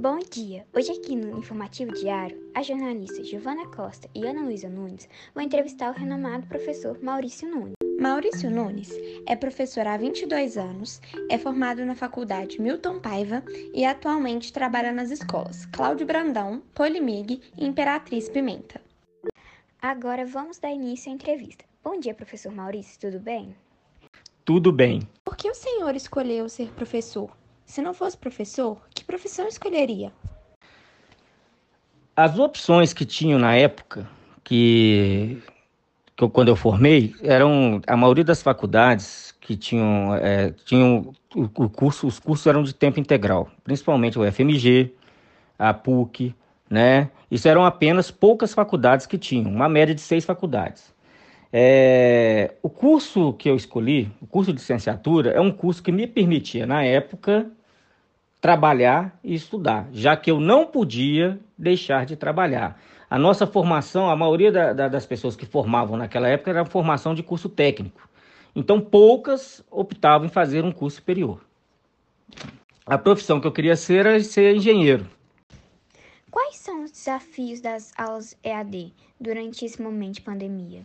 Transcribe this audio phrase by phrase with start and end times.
[0.00, 0.64] Bom dia!
[0.72, 5.90] Hoje aqui no Informativo Diário, as jornalistas Giovana Costa e Ana Luísa Nunes vão entrevistar
[5.90, 7.72] o renomado professor Maurício Nunes.
[8.00, 8.92] Maurício Nunes
[9.26, 13.42] é professor há 22 anos, é formado na Faculdade Milton Paiva
[13.74, 18.80] e atualmente trabalha nas escolas Cláudio Brandão, Polimig e Imperatriz Pimenta.
[19.82, 21.64] Agora vamos dar início à entrevista.
[21.82, 23.52] Bom dia, professor Maurício, tudo bem?
[24.44, 25.02] Tudo bem.
[25.24, 27.36] Por que o senhor escolheu ser professor?
[27.68, 30.10] Se não fosse professor, que profissão escolheria?
[32.16, 34.08] As opções que tinham na época,
[34.42, 35.40] que,
[36.16, 41.42] que eu, quando eu formei, eram a maioria das faculdades que tinham, é, tinham o,
[41.42, 44.94] o, curso, os cursos eram de tempo integral, principalmente o FMG,
[45.58, 46.34] a PUC,
[46.70, 47.10] né?
[47.30, 50.90] Isso eram apenas poucas faculdades que tinham, uma média de seis faculdades.
[51.52, 56.06] É, o curso que eu escolhi, o curso de licenciatura, é um curso que me
[56.06, 57.50] permitia, na época,
[58.40, 62.80] trabalhar e estudar, já que eu não podia deixar de trabalhar.
[63.10, 67.14] A nossa formação, a maioria da, da, das pessoas que formavam naquela época era formação
[67.14, 68.08] de curso técnico.
[68.54, 71.40] Então, poucas optavam em fazer um curso superior.
[72.84, 75.06] A profissão que eu queria ser era ser engenheiro.
[76.30, 80.82] Quais são os desafios das aulas EAD durante esse momento de pandemia?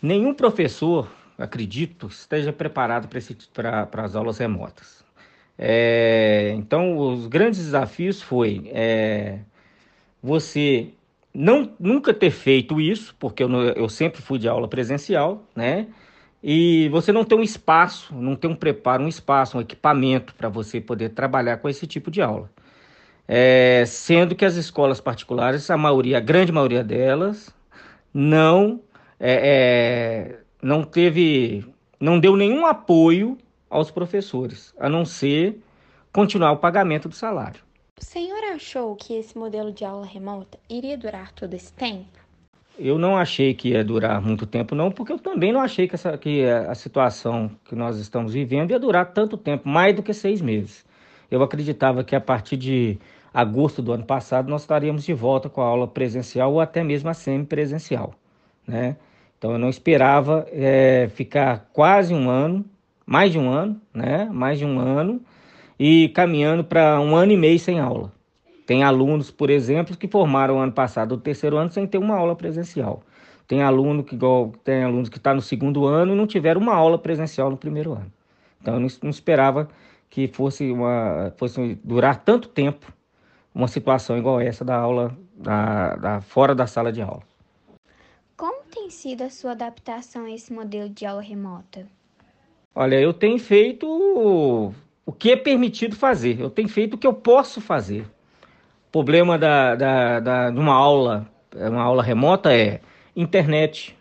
[0.00, 3.08] Nenhum professor, acredito, esteja preparado
[3.52, 5.03] para as aulas remotas.
[5.58, 9.38] É, então, os grandes desafios foi é,
[10.22, 10.88] você
[11.32, 15.88] não nunca ter feito isso, porque eu, eu sempre fui de aula presencial, né?
[16.42, 20.48] E você não ter um espaço, não ter um preparo, um espaço, um equipamento para
[20.48, 22.50] você poder trabalhar com esse tipo de aula.
[23.26, 27.54] É, sendo que as escolas particulares, a maioria, a grande maioria delas,
[28.12, 28.80] não
[29.18, 31.64] é, é, não teve,
[31.98, 33.38] não deu nenhum apoio
[33.74, 35.60] aos professores, a não ser
[36.12, 37.60] continuar o pagamento do salário.
[38.00, 42.06] O senhor achou que esse modelo de aula remota iria durar todo esse tempo?
[42.78, 45.96] Eu não achei que ia durar muito tempo, não, porque eu também não achei que,
[45.96, 50.12] essa, que a situação que nós estamos vivendo ia durar tanto tempo, mais do que
[50.12, 50.84] seis meses.
[51.28, 52.98] Eu acreditava que a partir de
[53.32, 57.08] agosto do ano passado nós estaríamos de volta com a aula presencial ou até mesmo
[57.08, 58.14] a semipresencial,
[58.66, 58.96] né?
[59.36, 62.64] Então eu não esperava é, ficar quase um ano
[63.06, 64.26] mais de um ano, né?
[64.26, 65.20] Mais de um ano
[65.78, 68.12] e caminhando para um ano e meio sem aula.
[68.66, 72.34] Tem alunos, por exemplo, que formaram ano passado o terceiro ano sem ter uma aula
[72.34, 73.02] presencial.
[73.46, 76.74] Tem aluno que igual, tem alunos que está no segundo ano e não tiveram uma
[76.74, 78.10] aula presencial no primeiro ano.
[78.60, 79.68] Então eu não, não esperava
[80.08, 82.90] que fosse uma fosse durar tanto tempo
[83.54, 87.22] uma situação igual essa da aula da, da fora da sala de aula.
[88.36, 91.86] Como tem sido a sua adaptação a esse modelo de aula remota?
[92.74, 93.86] Olha, eu tenho feito
[95.06, 98.02] o que é permitido fazer, eu tenho feito o que eu posso fazer.
[98.88, 102.80] O problema da, da, da, de uma aula, uma aula remota é
[103.14, 103.96] internet.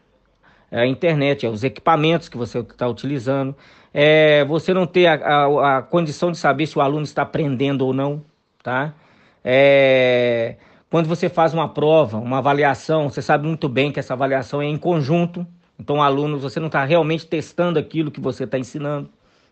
[0.71, 3.55] É a internet, é os equipamentos que você está utilizando.
[3.93, 7.85] É você não ter a, a, a, condição de saber se o aluno está aprendendo
[7.85, 8.25] ou não,
[8.63, 8.95] tá?
[9.43, 10.55] É,
[10.89, 14.65] quando você faz uma prova, uma avaliação, você sabe muito bem que essa avaliação é
[14.65, 15.45] em conjunto,
[15.83, 19.09] então, alunos, você não está realmente testando aquilo que você está ensinando,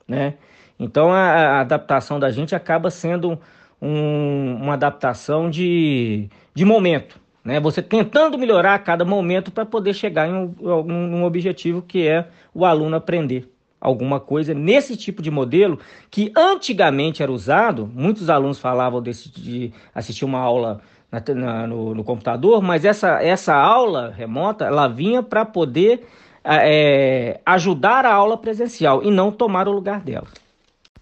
[0.08, 0.36] né?
[0.80, 3.38] Então, a, a, adaptação da gente acaba sendo
[3.82, 7.60] um, uma adaptação de, de momento, né?
[7.60, 12.30] Você tentando melhorar a cada momento para poder chegar em um, um objetivo que é
[12.54, 17.92] o aluno aprender alguma coisa nesse tipo de modelo que antigamente era usado.
[17.94, 20.80] Muitos alunos falavam desse, de assistir uma aula
[21.12, 26.08] na, na, no, no, computador, mas essa, essa aula remota ela vinha para poder
[26.44, 30.28] é, ajudar a aula presencial e não tomar o lugar dela.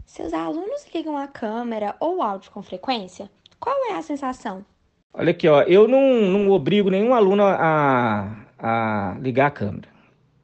[0.05, 3.29] Seus alunos ligam a câmera ou áudio com frequência?
[3.59, 4.65] Qual é a sensação?
[5.13, 9.87] Olha aqui, ó, eu não, não obrigo nenhum aluno a, a ligar a câmera.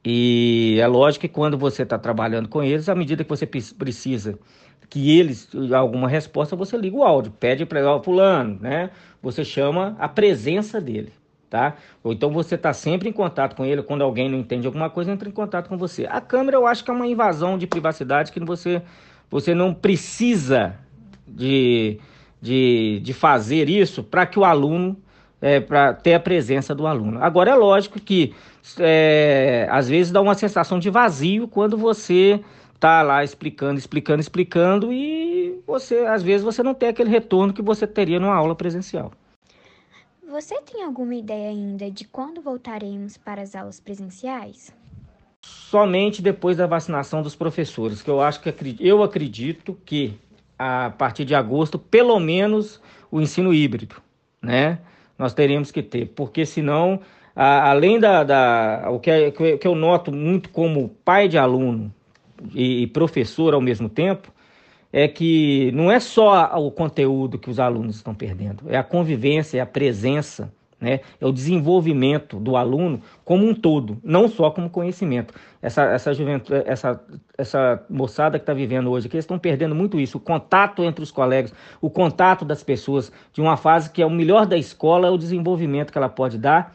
[0.04, 4.38] E é lógico que quando você está trabalhando com eles, à medida que você precisa
[4.88, 8.90] que eles alguma resposta, você liga o áudio, pede para fulano, né?
[9.22, 11.12] Você chama a presença dele,
[11.50, 11.76] tá?
[12.02, 15.10] Ou então você está sempre em contato com ele, quando alguém não entende alguma coisa,
[15.10, 16.06] entra em contato com você.
[16.08, 18.82] A câmera eu acho que é uma invasão de privacidade que você,
[19.30, 20.76] você não precisa
[21.26, 21.98] de,
[22.40, 24.96] de, de fazer isso para que o aluno
[25.40, 27.22] é, para ter a presença do aluno.
[27.22, 28.34] Agora é lógico que
[28.78, 32.40] é, às vezes dá uma sensação de vazio quando você
[32.78, 37.62] tá lá explicando, explicando, explicando e você às vezes você não tem aquele retorno que
[37.62, 39.12] você teria numa aula presencial.
[40.28, 44.74] Você tem alguma ideia ainda de quando voltaremos para as aulas presenciais?
[45.42, 50.18] Somente depois da vacinação dos professores, que eu acho que eu acredito que
[50.58, 52.80] a partir de agosto, pelo menos
[53.10, 53.96] o ensino híbrido,
[54.42, 54.80] né?
[55.18, 57.00] Nós teríamos que ter, porque senão,
[57.34, 61.94] a, além da, da o que, é, que eu noto muito como pai de aluno
[62.54, 64.32] e, professor ao mesmo tempo,
[64.92, 69.58] é que não é só o conteúdo que os alunos estão perdendo, é a convivência,
[69.58, 71.00] é a presença, né?
[71.20, 75.34] é o desenvolvimento do aluno como um todo, não só como conhecimento.
[75.60, 77.02] Essa, essa juventude, essa,
[77.36, 81.02] essa moçada que está vivendo hoje, que eles estão perdendo muito isso, o contato entre
[81.02, 85.08] os colegas, o contato das pessoas, de uma fase que é o melhor da escola,
[85.08, 86.74] é o desenvolvimento que ela pode dar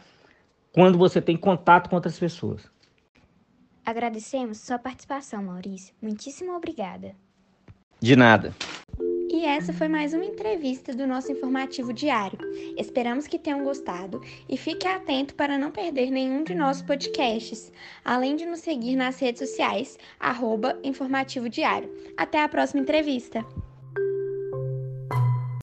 [0.74, 2.70] quando você tem contato com outras pessoas.
[3.86, 5.94] Agradecemos sua participação, Maurício.
[6.02, 7.16] Muitíssimo obrigada.
[8.00, 8.54] De nada.
[9.34, 12.38] E essa foi mais uma entrevista do nosso informativo diário.
[12.78, 17.72] Esperamos que tenham gostado e fique atento para não perder nenhum de nossos podcasts,
[18.04, 21.90] além de nos seguir nas redes sociais, arroba informativo diário.
[22.18, 23.46] Até a próxima entrevista!